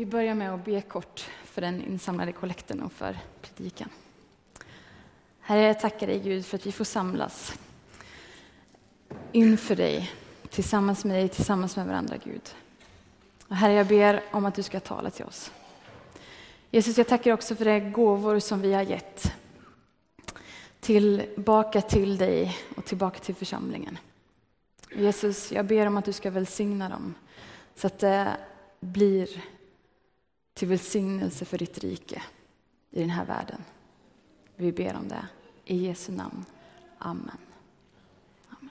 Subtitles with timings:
[0.00, 3.88] Vi börjar med att be kort för den insamlade kollekten och för predikan.
[5.40, 7.58] Herre, jag tackar dig Gud för att vi får samlas
[9.32, 10.10] inför dig,
[10.50, 12.54] tillsammans med dig, tillsammans med varandra Gud.
[13.48, 15.52] Och herre, jag ber om att du ska tala till oss.
[16.70, 19.32] Jesus, jag tackar också för de gåvor som vi har gett
[20.80, 23.98] tillbaka till dig och tillbaka till församlingen.
[24.94, 27.14] Jesus, jag ber om att du ska välsigna dem
[27.74, 28.36] så att det
[28.80, 29.28] blir
[30.60, 32.22] till välsignelse för ditt rike
[32.90, 33.64] i den här världen.
[34.56, 35.26] Vi ber om det.
[35.64, 36.44] I Jesu namn.
[36.98, 37.36] Amen.
[38.48, 38.70] Amen.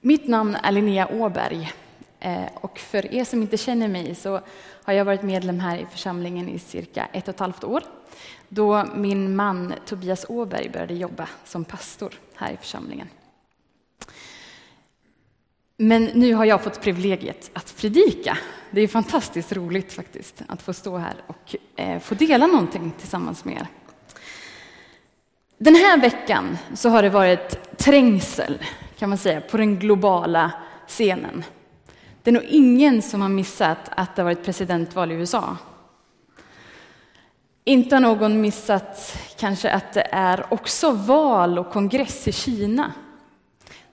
[0.00, 1.72] Mitt namn är Linnea Åberg.
[2.20, 4.40] Eh, och för er som inte känner mig så
[4.84, 7.82] har jag varit medlem här i församlingen i cirka ett och ett halvt år.
[8.48, 13.08] Då min man Tobias Åberg började jobba som pastor här i församlingen.
[15.84, 18.38] Men nu har jag fått privilegiet att predika.
[18.70, 23.44] Det är fantastiskt roligt faktiskt att få stå här och eh, få dela någonting tillsammans
[23.44, 23.66] med er.
[25.58, 28.58] Den här veckan så har det varit trängsel
[28.98, 30.52] kan man säga på den globala
[30.86, 31.44] scenen.
[32.22, 35.56] Det är nog ingen som har missat att det har varit presidentval i USA.
[37.64, 42.92] Inte har någon missat kanske att det är också val och kongress i Kina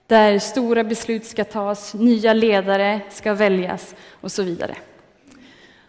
[0.09, 4.75] där stora beslut ska tas, nya ledare ska väljas och så vidare.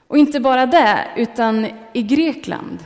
[0.07, 2.79] Och inte bara det, utan i Grekland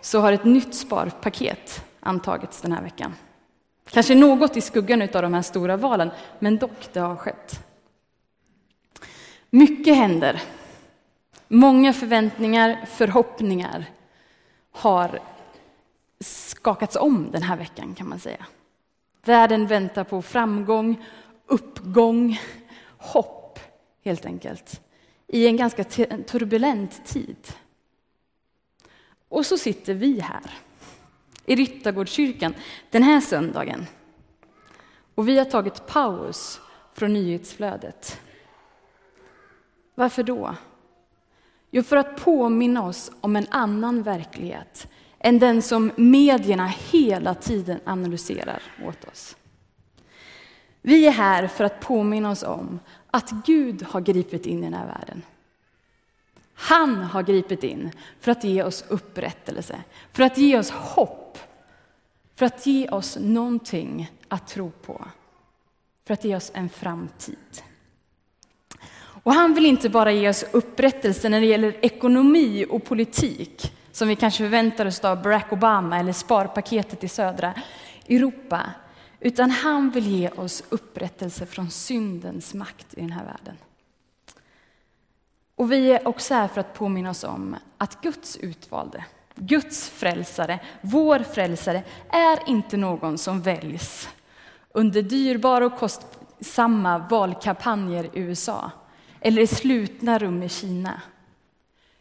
[0.00, 3.14] så har ett nytt sparpaket antagits den här veckan.
[3.90, 7.60] Kanske något i skuggan av de här stora valen, men dock, det har skett.
[9.50, 10.42] Mycket händer.
[11.48, 13.84] Många förväntningar, förhoppningar
[14.72, 15.20] har
[16.20, 18.46] skakats om den här veckan kan man säga.
[19.24, 21.04] Världen väntar på framgång,
[21.46, 22.40] uppgång,
[22.98, 23.58] hopp
[24.04, 24.80] helt enkelt.
[25.26, 27.52] I en ganska turbulent tid.
[29.28, 30.50] Och så sitter vi här
[31.46, 32.54] i Ryttargårdskyrkan
[32.90, 33.86] den här söndagen.
[35.14, 36.60] Och vi har tagit paus
[36.94, 38.20] från nyhetsflödet.
[39.94, 40.56] Varför då?
[41.70, 44.88] Jo, för att påminna oss om en annan verklighet
[45.24, 49.36] än den som medierna hela tiden analyserar åt oss.
[50.82, 52.80] Vi är här för att påminna oss om
[53.10, 55.22] att Gud har gripit in i den här världen.
[56.54, 57.90] Han har gripit in
[58.20, 59.76] för att ge oss upprättelse,
[60.12, 61.38] för att ge oss hopp,
[62.36, 65.04] för att ge oss någonting att tro på,
[66.06, 67.62] för att ge oss en framtid.
[69.22, 74.08] Och han vill inte bara ge oss upprättelse när det gäller ekonomi och politik, som
[74.08, 77.54] vi kanske förväntar oss av Barack Obama eller sparpaketet i södra
[78.08, 78.62] Europa.
[79.20, 83.56] Utan han vill ge oss upprättelse från syndens makt i den här världen.
[85.54, 90.58] Och vi är också här för att påminna oss om att Guds utvalde, Guds frälsare,
[90.80, 94.08] vår frälsare, är inte någon som väljs
[94.70, 98.70] under dyrbara och kostsamma valkampanjer i USA
[99.20, 101.02] eller i slutna rum i Kina.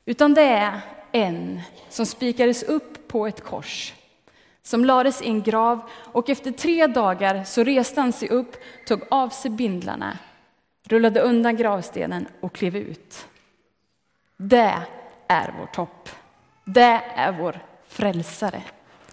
[0.06, 0.82] Utan det är
[1.14, 3.94] en som spikades upp på ett kors,
[4.64, 8.56] som lades i en grav och efter tre dagar så reste han sig upp,
[8.88, 10.18] tog av sig bindlarna,
[10.84, 13.28] rullade undan gravstenen och klev ut.
[14.38, 14.74] Det
[15.28, 16.10] är vårt hopp.
[16.66, 18.64] Det är vår frälsare.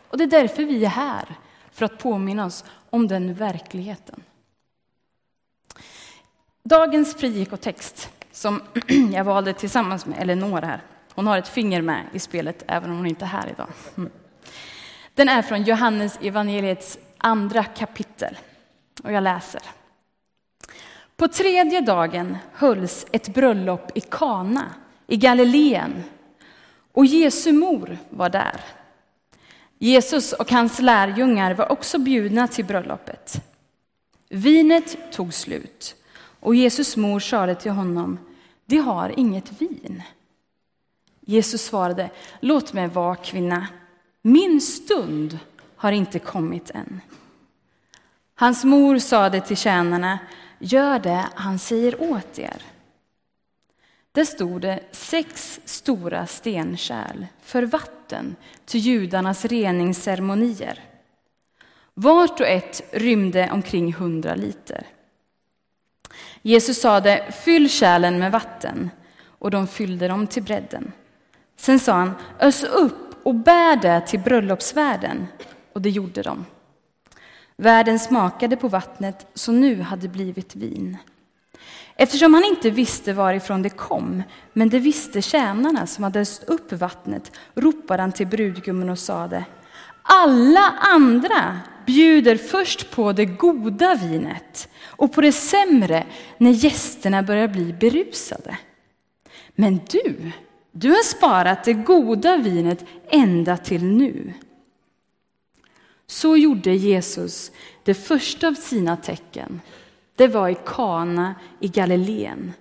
[0.08, 1.28] Och det är därför vi är här,
[1.72, 4.22] för att påminna oss om den verkligheten.
[6.62, 8.62] Dagens predikotext som
[9.12, 10.80] jag valde tillsammans med Eleonor här,
[11.14, 13.68] hon har ett finger med i spelet även om hon inte är här idag.
[13.96, 14.10] Mm.
[15.14, 18.38] Den är från Johannes evangeliets andra kapitel
[19.02, 19.62] och jag läser.
[21.16, 24.64] På tredje dagen hölls ett bröllop i Kana
[25.06, 26.02] i Galileen
[26.92, 28.60] och Jesu mor var där.
[29.78, 33.42] Jesus och hans lärjungar var också bjudna till bröllopet.
[34.28, 35.94] Vinet tog slut
[36.40, 38.18] och Jesus mor sade till honom,
[38.66, 40.02] de har inget vin.
[41.20, 43.66] Jesus svarade, låt mig vara kvinna,
[44.22, 45.38] min stund
[45.76, 47.00] har inte kommit än.
[48.34, 50.18] Hans mor sade till tjänarna,
[50.58, 52.62] gör det han säger åt er.
[54.12, 60.84] Där stod det sex stora stenkärl för vatten till judarnas reningsceremonier.
[61.94, 64.86] Vart och ett rymde omkring hundra liter.
[66.42, 68.90] Jesus sade, fyll kärlen med vatten,
[69.22, 70.92] och de fyllde dem till bredden.
[71.60, 75.26] Sen sa han, ös upp och bär det till bröllopsvärden,
[75.72, 76.46] och det gjorde de.
[77.56, 80.96] Värden smakade på vattnet som nu hade blivit vin.
[81.96, 84.22] Eftersom han inte visste varifrån det kom,
[84.52, 89.44] men det visste tjänarna som hade öst upp vattnet, ropade han till brudgummen och sade,
[90.02, 96.06] alla andra bjuder först på det goda vinet och på det sämre
[96.38, 98.56] när gästerna börjar bli berusade.
[99.54, 100.32] Men du,
[100.72, 104.32] du har sparat det goda vinet ända till nu.
[106.06, 107.50] Så gjorde Jesus
[107.82, 109.60] det första av sina tecken.
[110.16, 112.52] Det var i Kana i Galileen.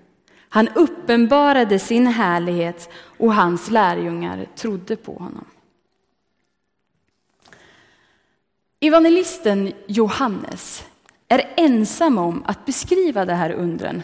[0.50, 5.46] Han uppenbarade sin härlighet och hans lärjungar trodde på honom.
[8.80, 10.86] Evangelisten Johannes
[11.28, 14.04] är ensam om att beskriva det här undren.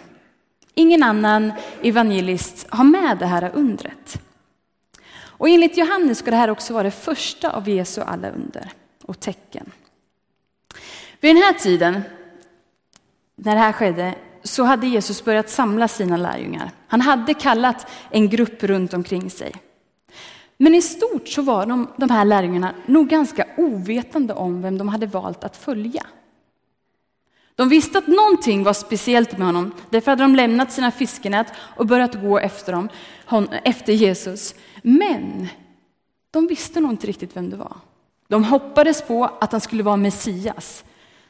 [0.76, 4.22] Ingen annan evangelist har med det här undret.
[5.38, 8.72] Och enligt Johannes ska det här också vara det första av Jesu alla under
[9.04, 9.72] och tecken.
[11.22, 12.02] Vid den här tiden,
[13.36, 16.72] när det här skedde, så hade Jesus börjat samla sina lärjungar.
[16.88, 19.54] Han hade kallat en grupp runt omkring sig.
[20.58, 24.88] Men i stort så var de, de här lärjungarna nog ganska ovetande om vem de
[24.88, 26.06] hade valt att följa.
[27.56, 29.72] De visste att någonting var speciellt med honom.
[29.90, 32.90] Därför hade de lämnat sina fiskenät och börjat gå efter, dem,
[33.64, 34.56] efter Jesus.
[34.82, 35.48] Men
[36.32, 37.78] de visste nog inte riktigt vem det var.
[38.28, 40.84] De hoppades på att han skulle vara Messias.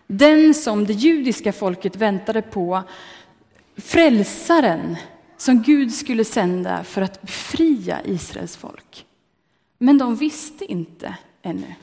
[0.07, 2.83] Den som det judiska folket väntade på.
[3.77, 4.97] Frälsaren
[5.37, 9.05] som Gud skulle sända för att befria Israels folk.
[9.77, 11.73] Men de visste inte ännu.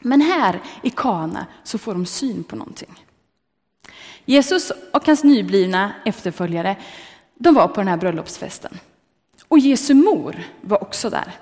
[0.00, 3.04] Men här i Kana så får de syn på någonting.
[4.28, 6.76] Jesus och hans nyblivna efterföljare,
[7.34, 8.78] de var på den här bröllopsfesten.
[9.48, 11.32] Och Jesu mor var också där.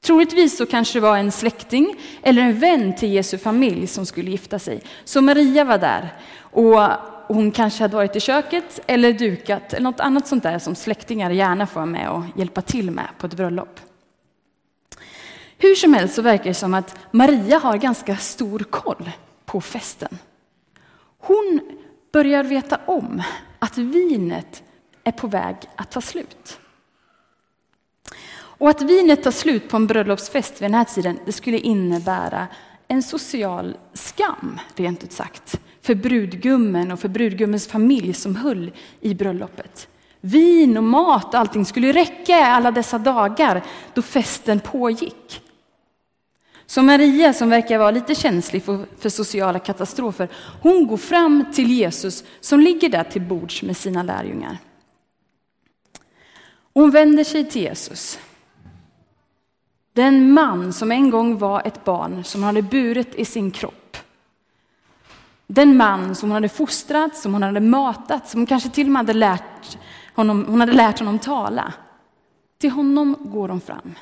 [0.00, 4.30] Troligtvis så kanske det var en släkting eller en vän till Jesu familj som skulle
[4.30, 4.82] gifta sig.
[5.04, 6.80] Så Maria var där och
[7.34, 11.30] hon kanske hade varit i köket eller dukat eller något annat sånt där som släktingar
[11.30, 13.80] gärna får vara med och hjälpa till med på ett bröllop.
[15.58, 19.10] Hur som helst så verkar det som att Maria har ganska stor koll
[19.44, 20.18] på festen.
[21.18, 21.60] Hon
[22.12, 23.22] börjar veta om
[23.58, 24.62] att vinet
[25.04, 26.60] är på väg att ta slut.
[28.58, 32.46] Och att vinet tar slut på en bröllopsfest vid den här tiden, det skulle innebära
[32.88, 39.14] en social skam, rent ut sagt, för brudgummen och för brudgummens familj som höll i
[39.14, 39.88] bröllopet.
[40.20, 43.64] Vin och mat och allting skulle räcka alla dessa dagar
[43.94, 45.42] då festen pågick.
[46.70, 50.28] Så Maria, som verkar vara lite känslig för, för, sociala katastrofer,
[50.62, 54.58] hon går fram till Jesus som ligger där till bords med sina lärjungar.
[56.74, 58.18] Hon vänder sig till Jesus.
[59.92, 63.96] Den man som en gång var ett barn som hon hade burit i sin kropp.
[65.46, 68.92] Den man som hon hade fostrat, som hon hade matat, som hon kanske till och
[68.92, 69.78] med hade lärt
[70.14, 71.72] honom, hon hade lärt honom tala.
[72.58, 73.94] Till honom går hon fram.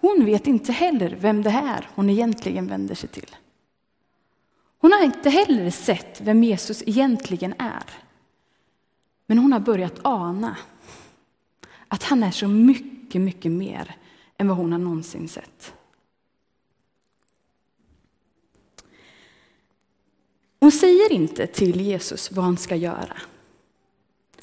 [0.00, 3.36] Hon vet inte heller vem det är hon egentligen vänder sig till.
[4.78, 7.84] Hon har inte heller sett vem Jesus egentligen är.
[9.26, 10.56] Men hon har börjat ana
[11.88, 13.96] att han är så mycket, mycket mer
[14.36, 15.74] än vad hon har någonsin sett.
[20.60, 23.16] Hon säger inte till Jesus vad han ska göra.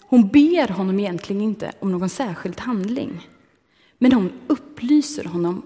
[0.02, 3.30] Hon ber honom egentligen inte om någon särskild handling.
[3.98, 5.62] Men hon upplyser honom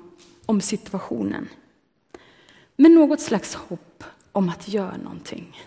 [0.46, 1.50] om situationen.
[2.76, 5.62] Med något slags hopp om att göra någonting.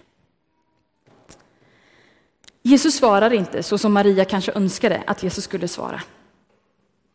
[2.62, 6.02] Jesus svarar inte så som Maria kanske önskade att Jesus skulle svara.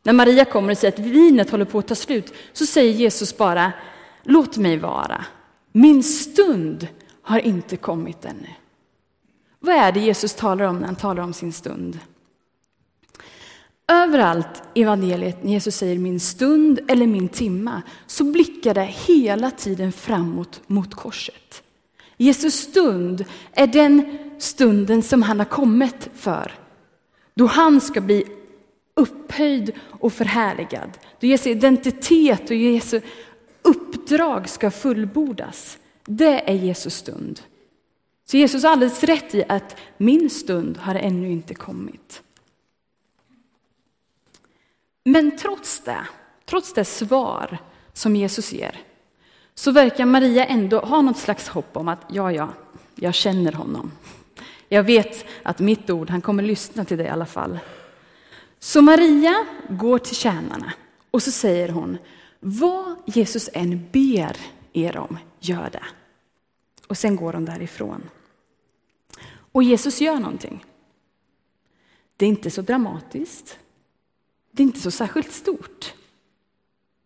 [0.04, 3.38] När Maria kommer och säger att vinet håller på att ta slut så säger Jesus
[3.38, 3.74] bara
[4.24, 5.26] låt mig vara.
[5.72, 6.88] Min stund
[7.22, 8.50] har inte kommit ännu.
[9.60, 12.00] Vad är det Jesus talar om när han talar om sin stund?
[13.92, 19.52] Överallt i evangeliet när Jesus säger min stund eller min timma så blickar det hela
[19.52, 21.64] tiden framåt mot korset.
[22.18, 26.52] Jesus stund är den stunden som han har kommit för.
[27.34, 28.24] Då han ska bli
[28.94, 30.90] upphöjd och förhärligad.
[31.20, 33.02] Då Jesu identitet och Jesu
[33.62, 35.78] uppdrag ska fullbordas.
[36.06, 37.42] Det är Jesus stund.
[38.26, 42.22] Så Jesus har alldeles rätt i att min stund har ännu inte kommit.
[45.10, 46.08] Men trots det,
[46.46, 47.58] trots det svar
[47.94, 48.82] som Jesus ger,
[49.54, 52.50] så verkar Maria ändå ha något slags hopp om att ja, ja,
[52.96, 53.92] jag känner honom.
[54.70, 57.60] Jag vet att mitt ord, han kommer lyssna till det i alla fall.
[58.60, 60.74] Så Maria går till tjänarna
[61.12, 61.98] och så säger hon,
[62.40, 64.38] vad Jesus än ber
[64.74, 65.86] er om, gör det.
[66.88, 68.10] Och sen går de därifrån.
[69.52, 70.66] Och Jesus gör någonting.
[72.18, 73.60] Det är inte så dramatiskt.
[74.58, 75.94] Det är inte så särskilt stort.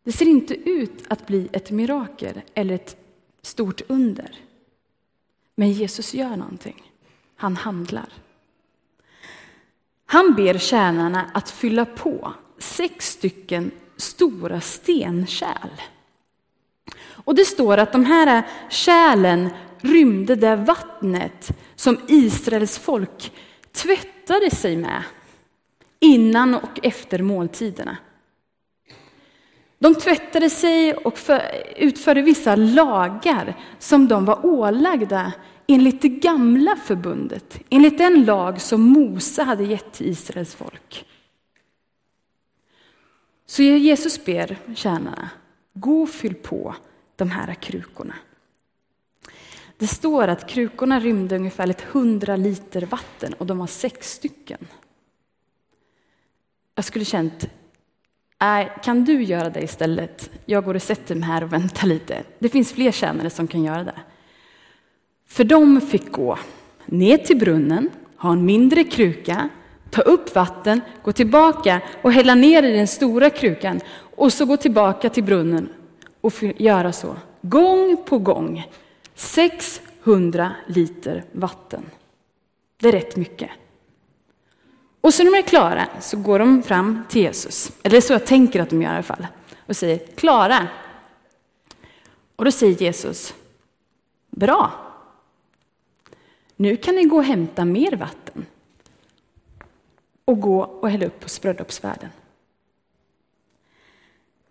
[0.04, 2.98] Det ser inte ut att bli ett mirakel eller ett
[3.42, 4.36] stort under.
[5.56, 6.92] Men Jesus gör någonting.
[7.36, 8.10] Han handlar.
[10.06, 15.82] Han ber tjänarna att fylla på sex stycken stora stenkärl.
[17.04, 23.32] Och det står att de här kärlen rymde det vattnet som Israels folk
[23.72, 25.04] tvättade sig med
[26.02, 27.98] innan och efter måltiderna.
[29.80, 31.20] De tvättade sig och
[31.76, 35.34] utförde vissa lagar som de var ålagda
[35.68, 41.06] enligt det gamla förbundet, enligt den lag som Mose hade gett till Israels folk.
[43.46, 45.30] Så Jesus ber tjänarna,
[45.74, 46.76] gå och fyll på
[47.16, 48.16] de här krukorna.
[49.78, 54.68] Det står att krukorna rymde ungefär ett hundra liter vatten och de var sex stycken.
[56.82, 57.50] Jag skulle känt,
[58.42, 60.30] äh, kan du göra det istället?
[60.46, 62.24] Jag går och sätter mig här och väntar lite.
[62.40, 64.00] Det finns fler tjänare som kan göra det.
[65.28, 66.38] För de fick gå
[66.86, 69.50] ner till brunnen, ha en mindre kruka,
[69.90, 73.82] ta upp vatten, gå tillbaka och hälla ner i den stora krukan
[74.16, 75.70] och så gå tillbaka till brunnen
[76.22, 77.16] och göra så.
[77.42, 78.68] Gång på gång.
[79.16, 81.86] 600 liter vatten.
[82.80, 83.50] Det är rätt mycket.
[85.02, 88.26] Och så när de är klara så går de fram till Jesus, eller så jag
[88.26, 89.28] tänker att de gör i alla fall,
[89.66, 90.68] och säger klara.
[92.36, 93.34] Och då säger Jesus,
[94.30, 94.72] bra.
[96.56, 98.46] Nu kan ni gå och hämta mer vatten
[100.26, 102.10] och gå och hälla upp på bröllopsvärden.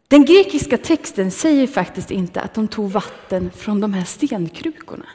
[0.09, 5.07] Den grekiska texten säger faktiskt inte att de tog vatten från de här stenkrukorna,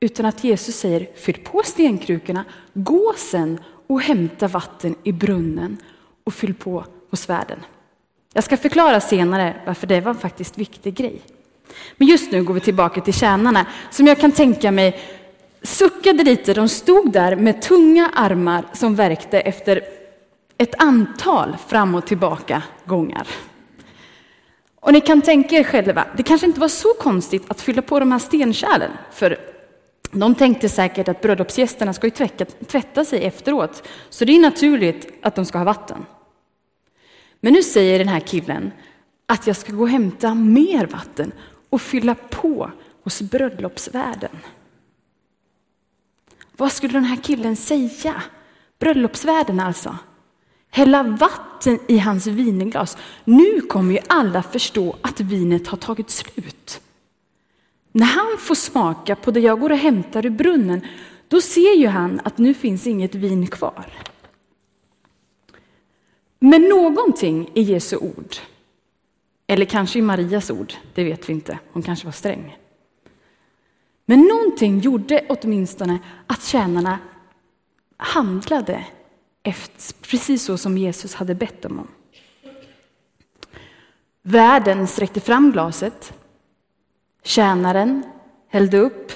[0.00, 5.76] utan att Jesus säger fyll på stenkrukorna, gå sen och hämta vatten i brunnen
[6.24, 7.58] och fyll på hos värden.
[8.32, 11.22] Jag ska förklara senare varför det var en faktiskt viktig grej.
[11.96, 15.00] Men just nu går vi tillbaka till tjänarna som jag kan tänka mig
[15.62, 16.54] suckade lite.
[16.54, 19.80] De stod där med tunga armar som verkte efter
[20.58, 23.26] ett antal fram och tillbaka gångar.
[24.80, 28.00] Och ni kan tänka er själva, det kanske inte var så konstigt att fylla på
[28.00, 29.49] de här stenkärlen, för
[30.10, 35.12] de tänkte säkert att bröllopsgästerna ska ju tvätta, tvätta sig efteråt, så det är naturligt
[35.22, 36.06] att de ska ha vatten.
[37.40, 38.72] Men nu säger den här killen
[39.26, 41.32] att jag ska gå och hämta mer vatten
[41.70, 42.70] och fylla på
[43.02, 44.38] hos bröllopsvärden.
[46.56, 48.22] Vad skulle den här killen säga?
[48.78, 49.98] Bröllopsvärden alltså.
[50.70, 52.96] Hälla vatten i hans vinglas.
[53.24, 56.80] Nu kommer ju alla förstå att vinet har tagit slut.
[57.92, 60.86] När han får smaka på det jag går och hämtar ur brunnen,
[61.28, 63.86] då ser ju han att nu finns inget vin kvar.
[66.38, 68.36] Men någonting i Jesu ord,
[69.46, 72.56] eller kanske i Marias ord, det vet vi inte, hon kanske var sträng.
[74.06, 76.98] Men någonting gjorde åtminstone att tjänarna
[77.96, 78.84] handlade
[79.42, 81.88] efter, precis så som Jesus hade bett dem om.
[84.22, 86.12] Värden sträckte fram glaset.
[87.22, 88.04] Tjänaren
[88.48, 89.12] hällde upp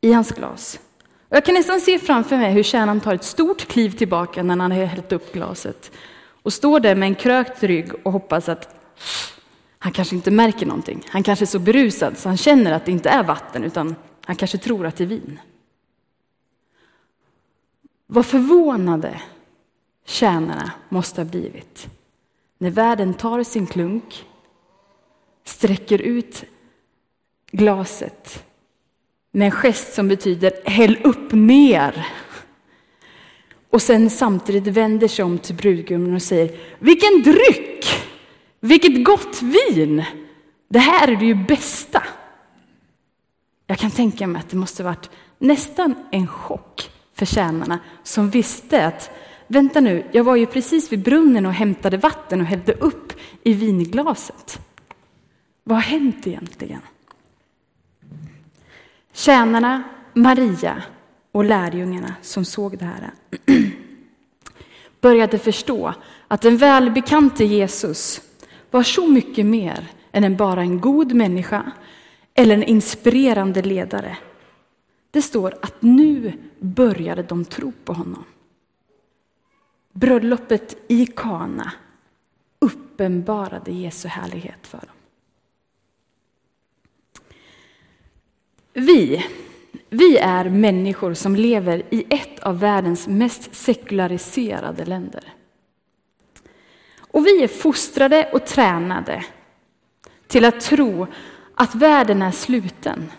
[0.00, 0.80] i hans glas.
[1.28, 4.56] Och jag kan nästan se framför mig hur tjänaren tar ett stort kliv tillbaka när
[4.56, 5.92] han har hällt upp glaset
[6.42, 8.74] och står där med en krökt rygg och hoppas att
[9.78, 11.02] han kanske inte märker någonting.
[11.08, 14.36] Han kanske är så berusad så han känner att det inte är vatten utan han
[14.36, 15.40] kanske tror att det är vin.
[18.06, 19.20] Vad förvånade
[20.06, 21.88] tjänarna måste ha blivit
[22.58, 24.24] när värden tar sin klunk,
[25.44, 26.44] sträcker ut
[27.56, 28.44] glaset
[29.32, 32.06] med en gest som betyder häll upp mer.
[33.70, 37.86] Och sen samtidigt vänder sig om till brudgummen och säger vilken dryck!
[38.60, 40.04] Vilket gott vin!
[40.68, 42.02] Det här är det ju bästa.
[43.66, 48.86] Jag kan tänka mig att det måste varit nästan en chock för tjänarna som visste
[48.86, 49.10] att
[49.46, 53.52] vänta nu, jag var ju precis vid brunnen och hämtade vatten och hällde upp i
[53.52, 54.60] vinglaset.
[55.64, 56.80] Vad har hänt egentligen?
[59.14, 59.82] Tjänarna,
[60.14, 60.82] Maria
[61.32, 63.10] och lärjungarna som såg det här
[65.00, 65.94] började förstå
[66.28, 68.20] att den välbekante Jesus
[68.70, 71.72] var så mycket mer än bara en god människa
[72.34, 74.16] eller en inspirerande ledare.
[75.10, 78.24] Det står att nu började de tro på honom.
[79.92, 81.72] Bröllopet i Kana
[82.58, 84.93] uppenbarade Jesu härlighet för dem.
[88.76, 89.26] Vi,
[89.90, 95.32] Vi är människor som lever i ett av världens mest sekulariserade länder.
[96.98, 99.24] Och vi är fostrade och tränade
[100.26, 101.06] till att tro
[101.54, 103.10] att världen är sluten.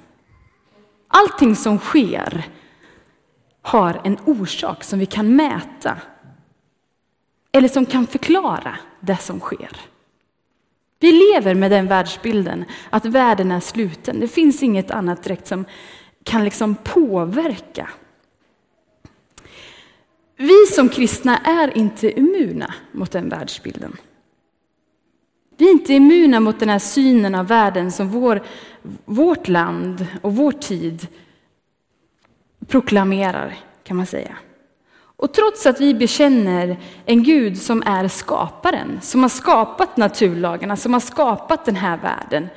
[1.07, 2.50] Allting som sker
[3.62, 5.97] har en orsak som vi kan mäta
[7.51, 9.79] eller som kan förklara det som sker.
[10.99, 14.19] Vi lever med den världsbilden att världen är sluten.
[14.19, 15.65] Det finns inget annat direkt som
[16.23, 17.89] kan liksom påverka.
[20.37, 23.97] Vi som kristna är inte immuna mot den världsbilden.
[25.57, 28.43] Vi är inte immuna mot den här synen av världen som vår,
[29.05, 31.07] vårt land och vår tid
[32.67, 34.37] proklamerar, kan man säga.
[35.17, 40.93] Och trots att vi bekänner en Gud som är skaparen, som har skapat naturlagarna, som
[40.93, 42.48] har skapat den här världen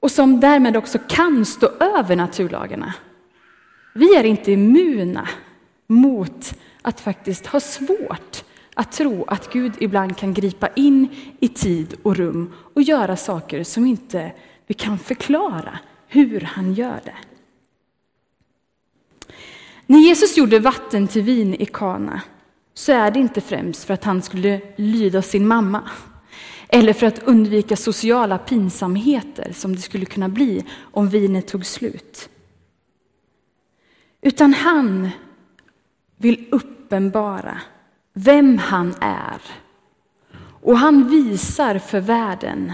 [0.00, 2.94] och som därmed också kan stå över naturlagarna.
[3.94, 5.28] Vi är inte immuna
[5.86, 11.08] mot att faktiskt ha svårt att tro att Gud ibland kan gripa in
[11.40, 14.32] i tid och rum och göra saker som inte
[14.66, 15.78] vi kan förklara
[16.08, 17.35] hur han gör det.
[19.86, 22.20] När Jesus gjorde vatten till vin i Kana
[22.74, 25.90] så är det inte främst för att han skulle lyda sin mamma
[26.68, 32.28] eller för att undvika sociala pinsamheter som det skulle kunna bli om vinet tog slut.
[34.20, 35.10] Utan han
[36.16, 37.60] vill uppenbara
[38.12, 39.40] vem han är.
[40.62, 42.72] Och han visar för världen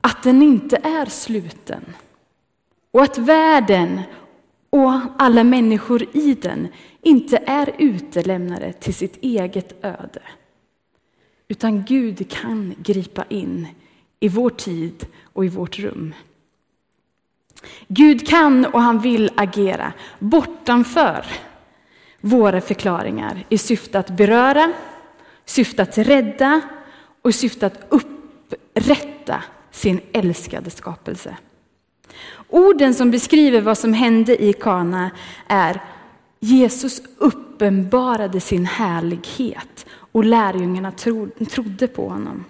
[0.00, 1.84] att den inte är sluten.
[2.90, 4.00] Och att världen
[4.76, 6.68] och alla människor i den
[7.02, 10.22] inte är utelämnade till sitt eget öde.
[11.48, 13.68] Utan Gud kan gripa in
[14.20, 16.14] i vår tid och i vårt rum.
[17.88, 21.26] Gud kan och han vill agera bortanför
[22.20, 24.72] våra förklaringar i syfte att beröra,
[25.44, 26.60] syfte att rädda
[27.22, 31.36] och i syfte att upprätta sin älskade skapelse.
[32.48, 35.10] Orden som beskriver vad som hände i Kana
[35.46, 35.82] är
[36.40, 40.92] Jesus uppenbarade sin härlighet och lärjungarna
[41.50, 42.44] trodde på honom.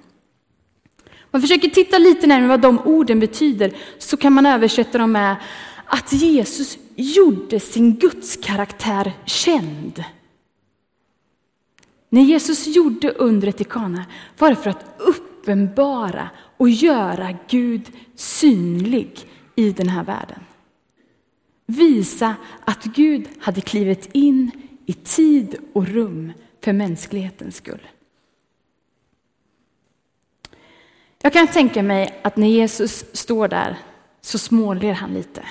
[1.04, 5.12] Om man försöker titta lite närmare vad de orden betyder så kan man översätta dem
[5.12, 5.36] med
[5.86, 10.04] att Jesus gjorde sin gudskaraktär känd.
[12.08, 14.04] När Jesus gjorde undret i Kana
[14.38, 17.82] var det för att uppenbara och göra Gud
[18.14, 20.40] synlig i den här världen.
[21.66, 24.50] Visa att Gud hade klivit in
[24.86, 26.32] i tid och rum
[26.64, 27.86] för mänsklighetens skull.
[31.22, 33.78] Jag kan tänka mig att när Jesus står där
[34.20, 35.42] så småler han lite.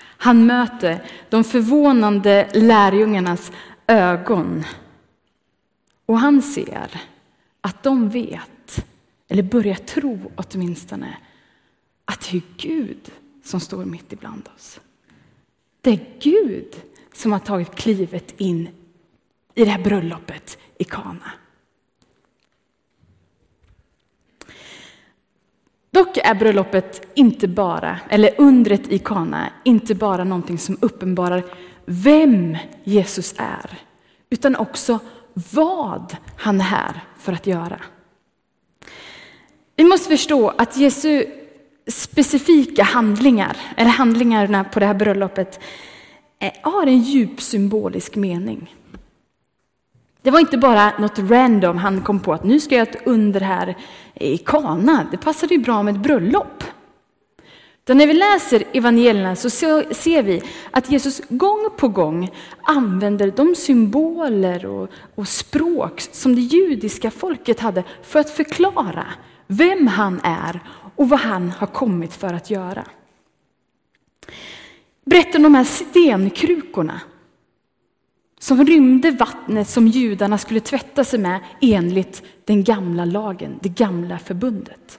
[0.00, 3.52] Han möter de förvånande lärjungarnas
[3.86, 4.64] ögon.
[6.06, 7.00] Och han ser
[7.60, 8.86] att de vet,
[9.28, 11.16] eller börjar tro åtminstone,
[12.04, 13.10] att det är Gud
[13.48, 14.80] som står mitt ibland oss.
[15.80, 16.82] Det är Gud
[17.14, 18.68] som har tagit klivet in
[19.54, 21.32] i det här bröllopet i Kana.
[25.90, 31.44] Dock är bröllopet inte bara, eller undret i Kana, inte bara någonting som uppenbarar
[31.84, 33.78] vem Jesus är,
[34.30, 34.98] utan också
[35.34, 37.80] vad han är här för att göra.
[39.76, 41.37] Vi måste förstå att Jesu
[41.88, 45.60] specifika handlingar, eller handlingarna på det här bröllopet,
[46.38, 48.74] eh, har en djup symbolisk mening.
[50.22, 53.06] Det var inte bara något random han kom på att nu ska jag göra ett
[53.06, 53.76] under här
[54.14, 55.06] i Kana.
[55.10, 56.64] Det passade ju bra med ett bröllop.
[57.84, 62.30] Då när vi läser evangelierna så ser vi att Jesus gång på gång
[62.62, 69.06] använder de symboler och, och språk som det judiska folket hade för att förklara
[69.46, 70.60] vem han är
[70.98, 72.84] och vad han har kommit för att göra.
[75.04, 77.00] Berätta om de här stenkrukorna
[78.38, 84.18] som rymde vattnet som judarna skulle tvätta sig med enligt den gamla lagen, det gamla
[84.18, 84.98] förbundet.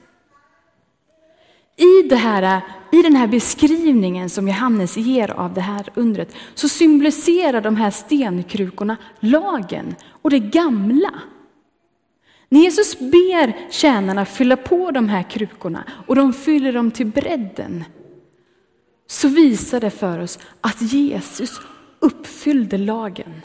[1.76, 6.68] I, det här, I den här beskrivningen som Johannes ger av det här undret så
[6.68, 11.12] symboliserar de här stenkrukorna lagen och det gamla.
[12.52, 17.84] När Jesus ber tjänarna fylla på de här krukorna och de fyller dem till bredden
[19.06, 21.60] så visar det för oss att Jesus
[21.98, 23.40] uppfyllde lagen,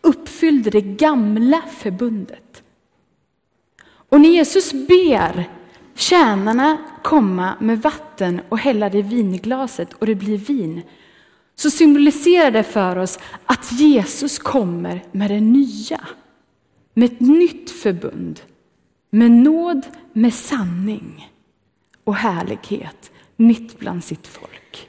[0.00, 2.62] uppfyllde det gamla förbundet.
[3.82, 5.50] Och när Jesus ber
[5.94, 10.82] tjänarna komma med vatten och hälla det i vinglaset och det blir vin,
[11.56, 16.00] så symboliserar det för oss att Jesus kommer med det nya.
[17.00, 18.40] Med ett nytt förbund.
[19.10, 21.30] Med nåd, med sanning
[22.04, 24.88] och härlighet mitt bland sitt folk.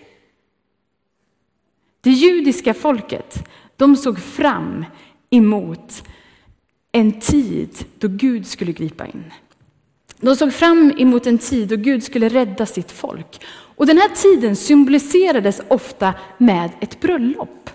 [2.01, 4.85] Det judiska folket, de såg fram
[5.29, 6.03] emot
[6.91, 9.33] en tid då Gud skulle gripa in.
[10.19, 13.45] De såg fram emot en tid då Gud skulle rädda sitt folk.
[13.49, 17.69] Och den här tiden symboliserades ofta med ett bröllop.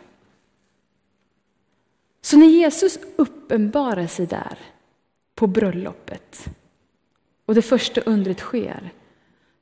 [2.26, 4.58] Så när Jesus uppenbarar sig där
[5.34, 6.46] på bröllopet
[7.44, 8.92] och det första undret sker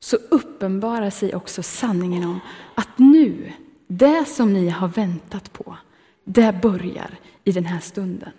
[0.01, 2.41] så uppenbarar sig också sanningen om
[2.75, 3.53] att nu,
[3.87, 5.77] det som ni har väntat på,
[6.25, 8.33] det börjar i den här stunden.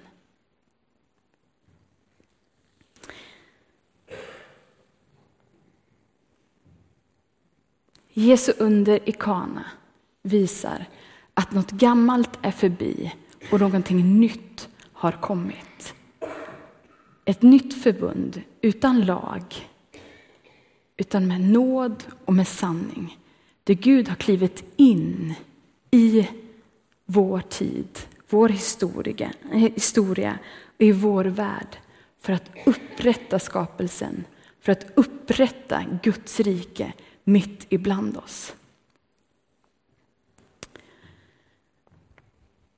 [8.13, 9.65] Jesu under i Kana
[10.21, 10.85] visar
[11.33, 13.13] att något gammalt är förbi
[13.51, 15.93] och någonting nytt har kommit.
[17.25, 19.43] Ett nytt förbund utan lag,
[20.97, 23.17] utan med nåd och med sanning.
[23.63, 25.33] Där Gud har klivit in
[25.91, 26.29] i
[27.05, 30.39] vår tid, vår historia, historia
[30.75, 31.77] och i vår värld
[32.21, 34.23] för att upprätta skapelsen,
[34.61, 38.53] för att upprätta Guds rike mitt ibland oss.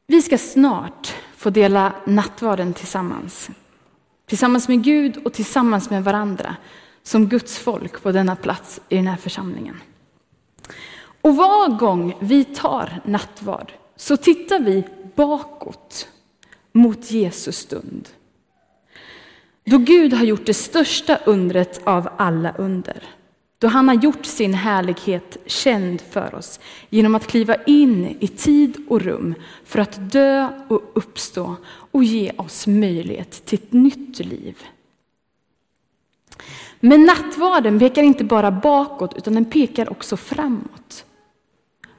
[0.10, 3.50] Vi ska snart få dela nattvarden tillsammans.
[4.26, 6.56] Tillsammans med Gud och tillsammans med varandra
[7.04, 9.82] som Guds folk på denna plats i den här församlingen.
[11.22, 14.84] Och var gång vi tar nattvard så tittar vi
[15.15, 16.08] bakåt
[16.72, 18.10] mot Jesus stund.
[19.63, 23.04] Då Gud har gjort det största undret av alla under.
[23.60, 28.86] Då han har gjort sin härlighet känd för oss genom att kliva in i tid
[28.89, 34.63] och rum för att dö och uppstå och ge oss möjlighet till ett nytt liv.
[36.80, 41.06] Men nattvarden pekar inte bara bakåt utan den pekar också framåt.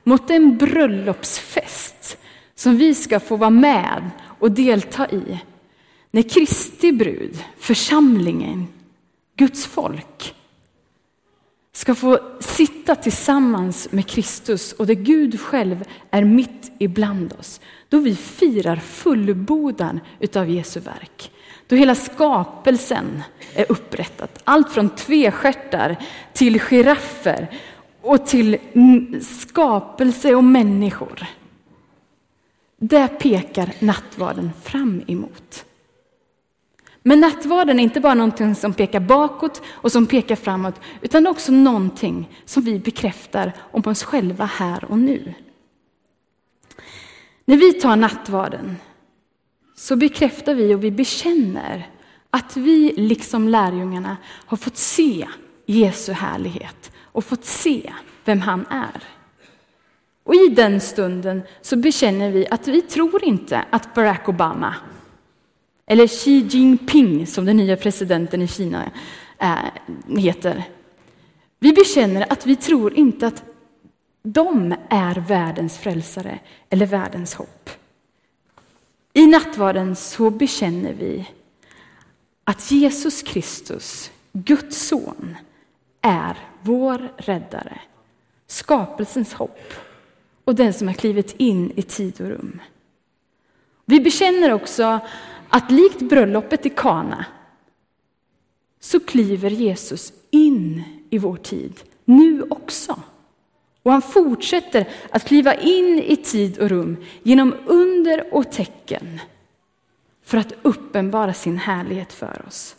[0.05, 2.19] Mot den bröllopsfest
[2.55, 5.41] som vi ska få vara med och delta i.
[6.11, 8.69] När Kristi brud, församlingen,
[9.37, 10.35] Guds folk,
[11.79, 17.61] ska få sitta tillsammans med Kristus och där Gud själv är mitt ibland oss.
[17.89, 21.31] Då vi firar fullbordan utav Jesu verk.
[21.67, 23.23] Då hela skapelsen
[23.55, 24.29] är upprättad.
[24.45, 25.97] Allt från tvestjärtar
[26.33, 27.51] till giraffer
[28.01, 28.59] och till
[29.23, 31.27] skapelse och människor.
[32.77, 35.65] Det pekar nattvarden fram emot.
[37.09, 41.53] Men nattvarden är inte bara någonting som pekar bakåt och som pekar framåt, utan också
[41.53, 45.35] någonting som vi bekräftar om oss själva här och nu.
[47.45, 48.77] När vi tar nattvarden
[49.77, 51.91] så bekräftar vi och vi bekänner
[52.31, 54.17] att vi, liksom lärjungarna,
[54.47, 55.29] har fått se
[55.67, 57.93] Jesu härlighet och fått se
[58.25, 59.03] vem han är.
[60.25, 64.75] Och i den stunden så bekänner vi att vi tror inte att Barack Obama
[65.89, 68.91] eller Xi Jinping som den nya presidenten i Kina
[69.39, 70.65] eh, heter.
[71.59, 73.45] Vi bekänner att vi tror inte att
[74.23, 76.39] de är världens frälsare
[76.71, 77.71] eller världens hopp.
[79.13, 81.29] I nattvarden så bekänner vi
[82.45, 85.37] att Jesus Kristus, Guds son,
[86.01, 87.81] är vår räddare,
[88.47, 89.73] skapelsens hopp
[90.45, 92.61] och den som har klivit in i tid och rum.
[93.85, 95.01] Vi bekänner också
[95.49, 97.25] att likt bröllopet i Kana
[98.81, 103.03] så kliver Jesus in i vår tid, nu också.
[103.83, 109.21] Och han fortsätter att kliva in i tid och rum genom under och tecken
[110.23, 112.77] för att uppenbara sin härlighet för oss.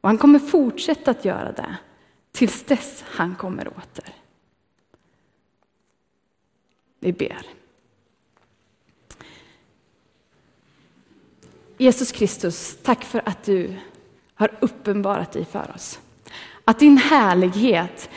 [0.00, 1.76] Och han kommer fortsätta att göra det
[2.32, 4.14] tills dess han kommer åter.
[7.00, 7.59] Vi ber.
[11.80, 13.76] Jesus Kristus, tack för att du
[14.34, 16.00] har uppenbarat dig för oss.
[16.64, 18.10] Att din härlighet,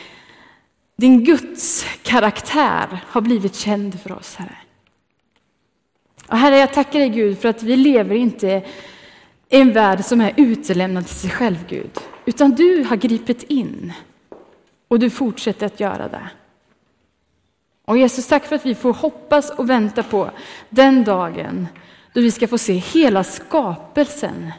[0.96, 4.56] din Guds karaktär har blivit känd för oss, Herre.
[6.26, 8.48] Och Herre, jag tackar dig Gud för att vi lever inte
[9.48, 11.98] i en värld som är utelämnad till sig själv, Gud.
[12.24, 13.92] Utan du har gripit in
[14.88, 16.28] och du fortsätter att göra det.
[17.84, 20.30] Och Jesus, tack för att vi får hoppas och vänta på
[20.70, 21.68] den dagen
[22.14, 24.52] då vi ska få se hela skapelsen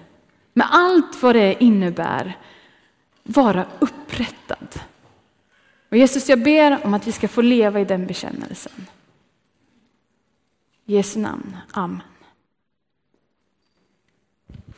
[0.54, 2.38] med allt vad det innebär
[3.24, 4.80] vara upprättad.
[5.90, 8.88] Och Jesus, jag ber om att vi ska få leva i den bekännelsen.
[10.86, 11.58] I Jesu namn.
[11.72, 12.02] Amen.